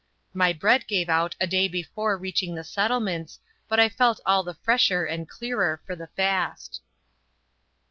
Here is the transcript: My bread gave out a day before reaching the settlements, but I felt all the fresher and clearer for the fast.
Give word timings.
My 0.33 0.51
bread 0.51 0.87
gave 0.87 1.09
out 1.09 1.35
a 1.39 1.45
day 1.45 1.67
before 1.67 2.17
reaching 2.17 2.55
the 2.55 2.63
settlements, 2.63 3.39
but 3.67 3.79
I 3.79 3.87
felt 3.87 4.19
all 4.25 4.41
the 4.41 4.55
fresher 4.55 5.05
and 5.05 5.29
clearer 5.29 5.79
for 5.85 5.95
the 5.95 6.07
fast. 6.07 6.81